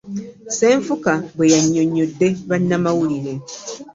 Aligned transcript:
Ssenfuka 0.51 1.13
bwe 1.35 1.47
yannyonnyodde 1.53 2.27
bannamawulire 2.49 3.33